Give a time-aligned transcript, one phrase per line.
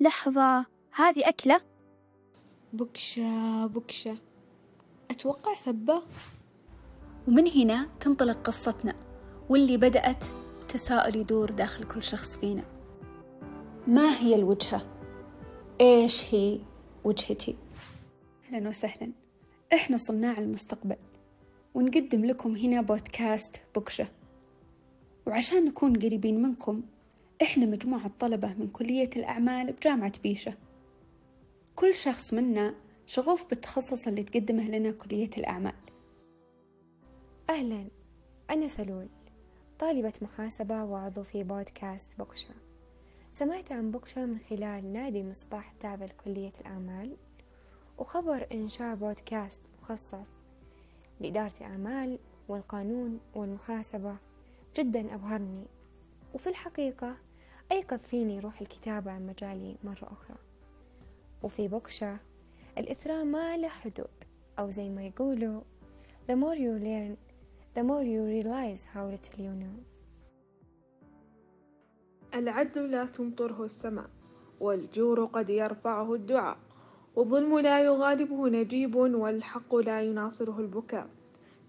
[0.00, 1.60] لحظة هذه أكلة؟
[2.72, 4.16] بكشة بكشة
[5.10, 6.02] أتوقع سبة
[7.28, 8.94] ومن هنا تنطلق قصتنا
[9.48, 10.24] واللي بدأت
[10.68, 12.62] تساؤل يدور داخل كل شخص فينا
[13.86, 14.86] ما هي الوجهة؟
[15.80, 16.60] إيش هي
[17.04, 17.56] وجهتي؟
[18.52, 19.12] أهلا وسهلا
[19.72, 20.96] إحنا صناع المستقبل
[21.74, 24.08] ونقدم لكم هنا بودكاست بكشة
[25.26, 26.82] وعشان نكون قريبين منكم
[27.42, 30.54] إحنا مجموعة طلبة من كلية الأعمال بجامعة بيشة.
[31.76, 32.74] كل شخص منا
[33.06, 35.74] شغوف بالتخصص اللي تقدمه لنا كلية الأعمال.
[37.50, 37.84] أهلا
[38.50, 39.08] أنا سلول
[39.78, 42.54] طالبة محاسبة وعضو في بودكاست بوكشة
[43.32, 47.16] سمعت عن بوكشة من خلال نادي مصباح التابع لكلية الأعمال
[47.98, 50.34] وخبر إنشاء بودكاست مخصص
[51.20, 54.16] لإدارة الأعمال والقانون والمحاسبة.
[54.76, 55.64] جدا أبهرني.
[56.34, 57.16] وفي الحقيقة
[57.72, 60.36] أيقظ فيني روح الكتابة عن مجالي مرة أخرى.
[61.42, 62.18] وفي بوكشة
[62.78, 64.24] الإثراء ما له حدود
[64.58, 65.60] أو زي ما يقولوا
[66.30, 67.16] the more you learn
[67.74, 69.84] the more you realize how little you know.
[72.34, 74.10] العدل لا تمطره السماء
[74.60, 76.58] والجور قد يرفعه الدعاء
[77.16, 81.06] والظلم لا يغالبه نجيب والحق لا يناصره البكاء.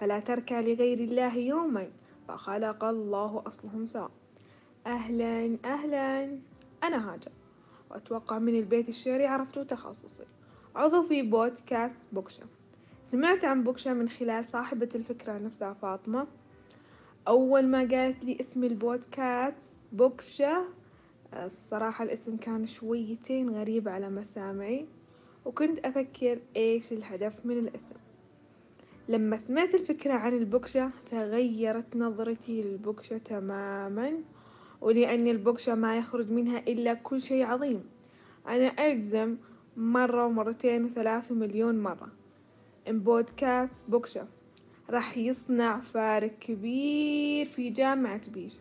[0.00, 1.90] فلا تركى لغير الله يوما
[2.28, 4.10] فخلق الله أصلهم سواء
[4.86, 6.38] أهلا أهلا.
[6.84, 7.30] أنا هاجر.
[7.90, 10.24] وأتوقع من البيت الشعري عرفتوا تخصصي.
[10.76, 12.42] عضو في بودكاست بوكشة
[13.12, 16.26] سمعت عن بوكشة من خلال صاحبة الفكرة نفسها فاطمة.
[17.28, 19.56] أول ما قالت لي اسم البودكاست
[19.92, 20.64] بوكشة
[21.34, 24.86] الصراحة الاسم كان شويتين غريب على مسامعي
[25.44, 28.00] وكنت أفكر إيش الهدف من الاسم.
[29.08, 34.12] لما سمعت الفكرة عن البوكشة تغيرت نظرتي للبوكشة تماما
[34.80, 37.84] ولأن البوكشة ما يخرج منها إلا كل شيء عظيم.
[38.48, 39.36] أنا أجزم
[39.76, 42.08] مرة ومرتين وثلاث مليون مرة.
[42.88, 44.26] إن بودكاست بوكشة.
[44.90, 48.60] راح يصنع فارق كبير في جامعة بيشة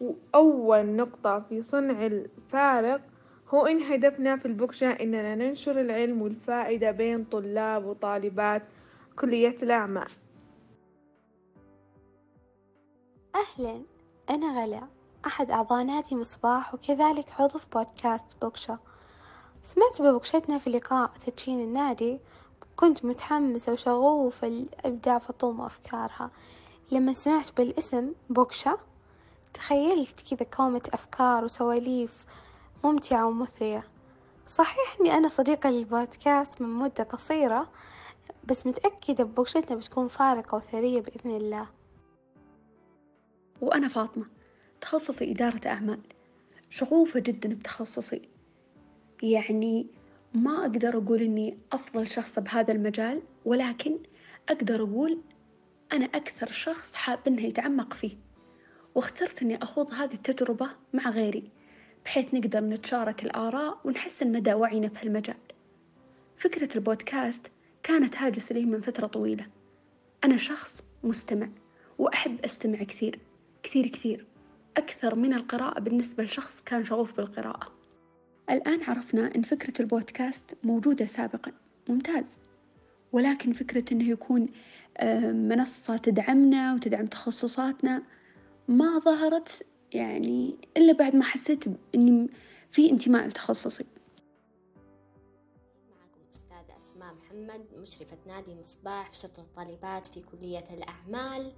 [0.00, 3.00] وأول نقطة في صنع الفارق
[3.48, 8.62] هو إن هدفنا في البوكشة إننا ننشر العلم والفائدة بين طلاب وطالبات
[9.16, 10.08] كلية الأعمال.
[13.34, 13.82] أهلا.
[14.30, 14.88] أنا غلا.
[15.26, 18.78] أحد أعضاء نادي مصباح وكذلك عضو في بودكاست بوكشة
[19.74, 22.20] سمعت ببوكشتنا في لقاء تدشين النادي.
[22.76, 26.30] كنت متحمسة وشغوفة الإبداع فطوم أفكارها.
[26.90, 28.78] لما سمعت بالاسم بوكشة
[29.54, 32.24] تخيلت كذا كومة أفكار وسواليف
[32.84, 33.84] ممتعة ومثرية.
[34.48, 37.68] صحيح إني أنا صديقة للبودكاست من مدة قصيرة
[38.44, 41.66] بس متأكدة ببوكشتنا بتكون فارقة وثرية بإذن الله.
[43.60, 44.24] وأنا فاطمة.
[44.84, 45.98] تخصصي إدارة أعمال.
[46.70, 48.22] شغوفة جدا بتخصصي.
[49.22, 49.86] يعني
[50.34, 53.98] ما أقدر أقول إني أفضل شخص بهذا المجال ولكن
[54.48, 55.20] أقدر أقول
[55.92, 58.16] أنا أكثر شخص حاب إنه يتعمق فيه.
[58.94, 61.50] واخترت إني أخوض هذه التجربة مع غيري
[62.04, 65.36] بحيث نقدر نتشارك الآراء ونحسن مدى وعينا في المجال.
[66.36, 67.50] فكرة البودكاست
[67.82, 69.46] كانت هاجس لي من فترة طويلة.
[70.24, 70.74] أنا شخص
[71.04, 71.48] مستمع
[71.98, 73.18] وأحب أستمع كثير
[73.62, 74.26] كثير كثير.
[74.76, 77.72] أكثر من القراءة بالنسبة لشخص كان شغوف بالقراءة.
[78.50, 81.52] الآن عرفنا أن فكرة البودكاست موجودة سابقا
[81.88, 82.38] ممتاز.
[83.12, 84.48] ولكن فكرة أنه يكون
[85.32, 88.02] منصة تدعمنا وتدعم تخصصاتنا
[88.68, 91.64] ما ظهرت يعني إلا بعد ما حسيت
[91.94, 92.28] إني
[92.70, 93.84] في انتماء لتخصصي.
[97.04, 101.52] محمد مشرفة نادي مصباح بشطر الطالبات في كلية الأعمال.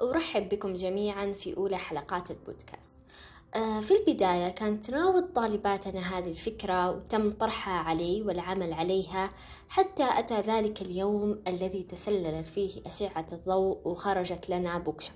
[0.00, 2.90] أرحب بكم جميعا في أولى حلقات البودكاست.
[3.54, 9.30] آه، في البداية كانت تراود طالباتنا هذه الفكرة وتم طرحها علي والعمل عليها
[9.68, 15.12] حتى أتى ذلك اليوم الذي تسللت فيه أشعة الضوء وخرجت لنا بوكشة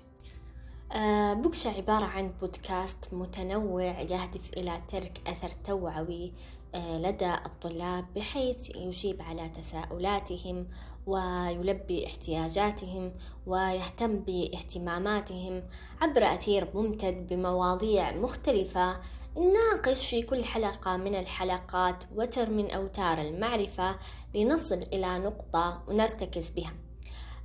[0.91, 6.33] آه، بوكشة عبارة عن بودكاست متنوع يهدف إلى ترك أثر توعوي
[6.75, 10.67] لدى الطلاب بحيث يجيب على تساؤلاتهم
[11.05, 13.13] ويلبي احتياجاتهم
[13.47, 15.63] ويهتم باهتماماتهم
[16.01, 18.99] عبر أثير ممتد بمواضيع مختلفة
[19.37, 23.95] نناقش في كل حلقة من الحلقات وتر من أوتار المعرفة
[24.35, 26.73] لنصل إلى نقطة ونرتكز بها.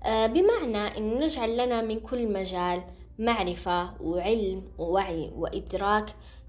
[0.05, 2.83] آه، بمعنى أن نجعل لنا من كل مجال
[3.19, 6.07] معرفة وعلم ووعي وإدراك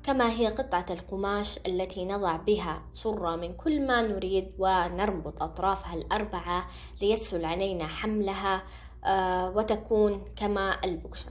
[0.07, 6.67] كما هي قطعة القماش التي نضع بها صرة من كل ما نريد ونربط أطرافها الأربعة
[7.01, 8.63] ليسهل علينا حملها
[9.05, 11.25] آه، وتكون كما البكشة.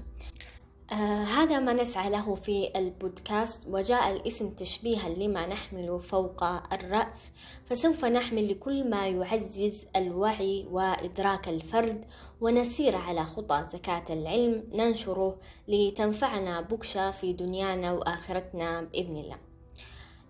[0.92, 3.62] آه هذا ما نسعى له في البودكاست.
[3.66, 7.32] وجاء الاسم تشبيها لما نحمل فوق الرأس.
[7.66, 12.04] فسوف نحمل لكل ما يعزز الوعي وإدراك الفرد
[12.40, 15.36] ونسير على خطى زكاة العلم ننشره
[15.68, 19.36] لتنفعنا بكشة في دنيانا وآخرتنا بإذن الله.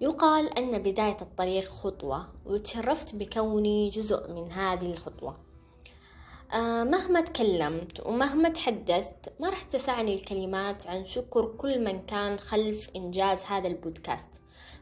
[0.00, 5.36] يقال أن بداية الطريق خطوة وتشرفت بكوني جزء من هذه الخطوة.
[6.52, 12.90] آه مهما تكلمت ومهما تحدثت ما راح تسعني الكلمات عن شكر كل من كان خلف
[12.96, 14.28] إنجاز هذا البودكاست.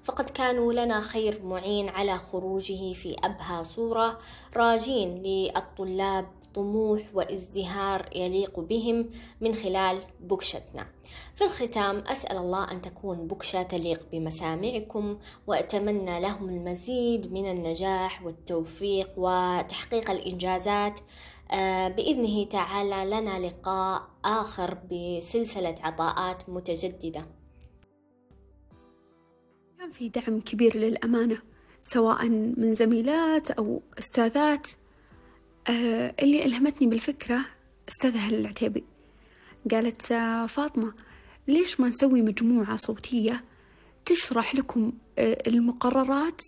[0.02, 4.18] فقد كانوا لنا خير معين على خروجه في أبهى صورة
[4.56, 9.10] راجين للطلاب طموح وازدهار يليق بهم
[9.40, 10.86] من خلال بكشتنا
[11.34, 19.10] في الختام أسأل الله أن تكون بكشة تليق بمسامعكم وأتمنى لهم المزيد من النجاح والتوفيق
[19.16, 21.00] وتحقيق الإنجازات.
[21.50, 27.26] آه، بإذنه تعالى لنا لقاء آخر بسلسلة عطاءات متجددة.
[29.78, 31.38] كان في دعم كبير للأمانة
[31.82, 34.66] سواء من زميلات أو أستاذات.
[35.68, 37.40] آه، اللي ألهمتني بالفكرة
[37.88, 38.84] أستاذة هلا العتيبي.
[39.70, 40.92] قالت آه، فاطمة
[41.48, 43.44] ليش ما نسوي مجموعة صوتية
[44.04, 46.40] تشرح لكم المقررات؟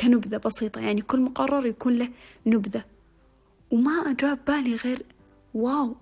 [0.00, 2.08] كنبذة بسيطة يعني كل مقرر يكون له
[2.46, 2.84] نبذة.
[3.70, 5.02] وما جاء بالي غير
[5.54, 5.96] واو.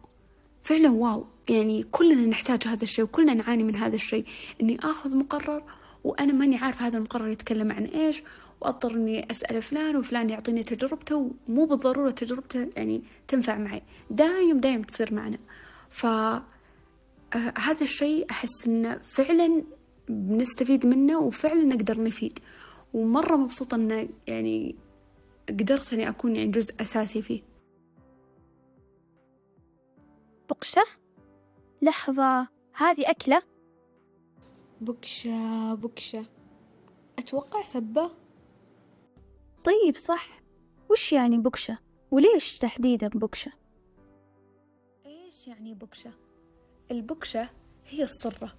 [0.63, 1.27] فعلا واو.
[1.49, 4.25] يعني كلنا نحتاج هذا الشيء وكلنا نعاني من هذا الشيء
[4.61, 5.63] إني آخذ مقرر
[6.05, 8.23] وأنا ماني عارفه هذا المقرر يتكلم عن إيش
[8.61, 13.83] واضطر اني أسأل فلان وفلان يعطيني تجربته ومو بالضرورة تجربته يعني تنفع معي.
[14.11, 15.39] دايم دايم تصير معنا.
[15.91, 16.45] ف آه
[17.59, 19.65] هذا الشيء أحس إنه فعلا
[20.09, 22.39] بنستفيد منه وفعلا نقدر نفيد.
[22.95, 24.77] ومرة مبسوطة إنه يعني
[25.49, 27.43] قدرت إني أكون يعني جزء أساسي فيه.
[30.51, 30.85] بقشة
[31.83, 33.43] لحظة هذه أكلة؟
[34.81, 36.25] بكشة بكشة.
[37.19, 38.11] أتوقع سبة.
[39.65, 40.41] طيب صح.
[40.91, 41.79] وش يعني بكشة؟
[42.11, 43.53] وليش تحديدا بكشة؟
[45.07, 46.13] إيش يعني بكشة؟
[46.91, 47.49] البكشة
[47.87, 48.53] هي الصرة.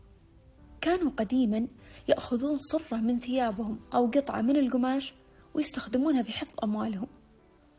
[0.82, 1.68] كانوا قديما
[2.08, 5.14] يأخذون صرة من ثيابهم أو قطعة من القماش
[5.54, 7.08] ويستخدمونها في حفظ أموالهم.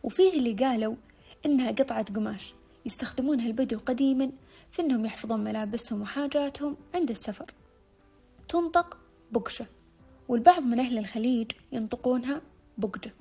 [0.03, 0.97] وفيه اللي قالوا
[1.47, 2.55] إنها قطعة قماش.
[2.87, 4.33] يستخدمونها البدو قديما
[4.71, 7.55] في أنهم يحفظون ملابسهم وحاجاتهم عند السفر.
[8.49, 8.99] تنطق
[9.33, 9.67] بقشة
[10.29, 12.43] والبعض من أهل الخليج ينطقونها
[12.83, 13.15] بقجة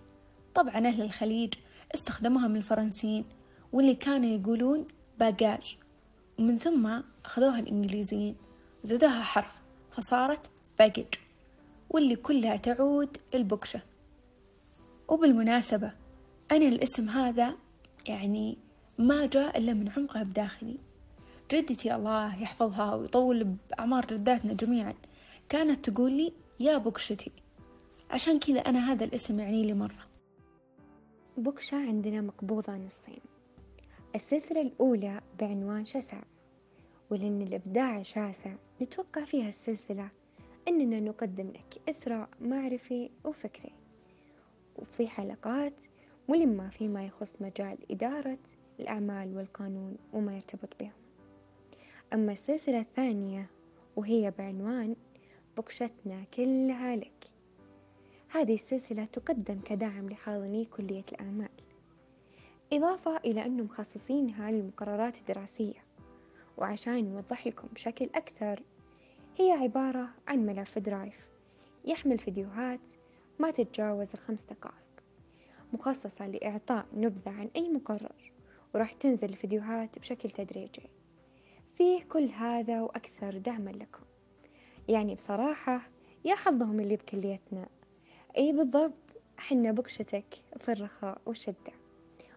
[0.56, 1.54] طبعا أهل الخليج
[1.96, 3.26] استخدموها من الفرنسيين
[3.74, 4.88] واللي كانوا يقولون
[5.20, 5.78] باجاج
[6.40, 8.36] ومن ثم أخذوها الإنجليزيين
[8.84, 9.52] زادوها حرف
[9.92, 10.50] فصارت
[10.80, 11.06] باجج
[11.90, 13.82] واللي كلها تعود البكشة
[15.08, 15.92] وبالمناسبة
[16.52, 17.56] أنا الاسم هذا
[18.08, 18.58] يعني
[18.98, 20.78] ما جاء إلا من عمقها بداخلي.
[21.52, 24.94] جدتي الله يحفظها ويطول بأعمار جداتنا جميعا
[25.50, 27.32] كانت تقول لي يا بكشتي
[28.12, 30.08] عشان كذا أنا هذا الاسم يعني لي مرة.
[31.38, 33.20] بكشة عندنا مقبوضة نصين.
[34.16, 36.22] السلسلة الأولى بعنوان شسع
[37.10, 40.10] ولأن الإبداع شاسع نتوقع فيها السلسلة
[40.68, 43.74] أننا نقدم لك إثراء معرفي وفكري.
[44.76, 45.74] وفي حلقات
[46.30, 48.40] ملمة فيما يخص مجال إدارة
[48.80, 50.94] الأعمال والقانون وما يرتبط بهم.
[52.14, 53.50] أما السلسلة الثانية
[53.96, 54.96] وهي بعنوان
[55.58, 57.21] بقشتنا كلها لك.
[58.34, 61.50] هذه السلسلة تقدم كدعم لحاضني كلية الأعمال.
[62.74, 65.84] إضافة إلى أنه مخصصينها للمقررات الدراسية
[66.58, 68.64] وعشان نوضح لكم بشكل أكثر
[69.38, 71.28] هي عبارة عن ملف درايف
[71.86, 72.80] يحمل فيديوهات
[73.40, 75.04] ما تتجاوز الخمس دقائق
[75.74, 78.32] مخصصة لإعطاء نبذة عن أي مقرر
[78.76, 80.90] وراح تنزل الفيديوهات بشكل تدريجي.
[81.78, 84.04] فيه كل هذا وأكثر دعما لكم.
[84.90, 85.82] يعني بصراحة
[86.26, 87.68] يا حظهم اللي بكليتنا.
[88.38, 88.94] أي بالضبط؟
[89.38, 90.26] حنا بكشتك
[90.60, 91.74] في الرخاء والشدة.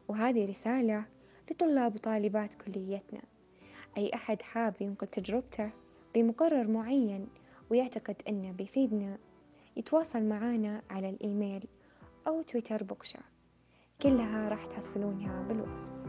[0.09, 1.05] وهذه رسالة
[1.51, 3.23] لطلاب وطالبات كليتنا.
[3.97, 5.71] أي أحد حاب ينقل تجربته
[6.15, 7.29] بمقرر معين
[7.71, 9.19] ويعتقد أنه بيفيدنا
[9.77, 11.65] يتواصل معنا على الإيميل
[12.27, 13.21] أو تويتر بوكشة
[14.03, 16.04] كلها راح تحصلونها بالوصف.